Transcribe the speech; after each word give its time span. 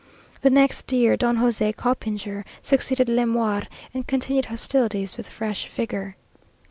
The 0.41 0.49
next 0.49 0.91
year, 0.91 1.15
Don 1.15 1.37
José 1.37 1.75
Copinger 1.75 2.43
succeeded 2.63 3.07
Lemaur, 3.07 3.61
and 3.93 4.07
continued 4.07 4.45
hostilities 4.45 5.15
with 5.15 5.29
fresh 5.29 5.69
vigour. 5.69 6.15